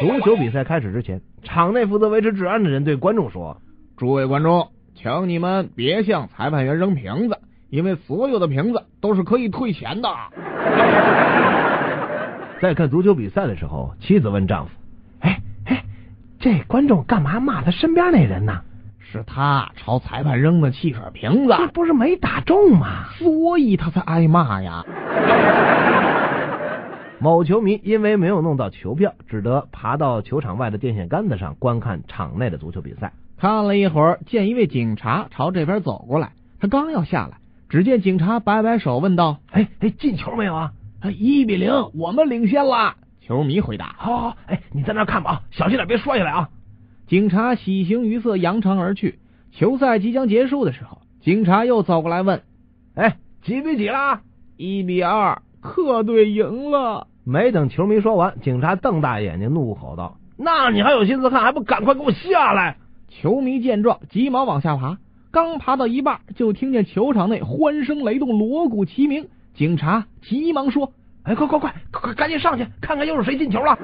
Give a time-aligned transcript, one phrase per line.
[0.00, 3.58] 足球比赛开始之前，场内负责维持治安的人对观众说
[3.96, 7.38] ：“诸位观众，请你们别向裁判员扔瓶子，
[7.70, 10.08] 因为所有的瓶子都是可以退钱的。
[12.60, 14.72] ”在看足球比赛的时候，妻子问丈夫
[15.20, 15.84] ：“哎哎，
[16.40, 18.60] 这观众干嘛骂他身边那人呢？”
[18.98, 23.04] 是他朝裁判扔的汽水瓶子，这不是没打中吗？
[23.16, 24.84] 所以他才挨骂呀。
[27.24, 33.14] 某球迷因为没有弄到球票，只得爬到球场外的电线杆子上观看场内的足球比赛。
[33.38, 37.38] 看了一会儿，见一位警察朝这边走过来，他刚要下来，
[37.70, 40.72] 只见警察摆摆手，问道：“哎哎，进球没有啊
[41.18, 42.94] ？”“一比零，我们领先了。”
[43.26, 43.94] 球迷回答。
[43.96, 46.50] “好好，哎，你在那看吧，小心点，别摔下来啊。”
[47.08, 49.18] 警察喜形于色，扬长而去。
[49.50, 52.42] 球赛即将结束的时候，警察又走过来问
[52.94, 54.20] ：“哎，几比几啦
[54.58, 61.40] ？”“一比二，客队赢了。”没等球迷说完，警察瞪大眼睛，怒吼道：“那你还有心思看？
[61.40, 62.76] 还不赶快给我下来！”
[63.08, 64.98] 球迷见状，急忙往下爬。
[65.30, 69.28] 刚爬到一半，就听见球场内欢声雷动，锣鼓齐鸣。
[69.54, 70.92] 警察急忙说
[71.24, 73.78] ：“哎，快快快，快赶紧上去看看又是谁进球了！”